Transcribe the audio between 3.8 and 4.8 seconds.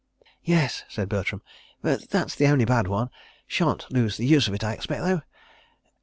lose the use of it, I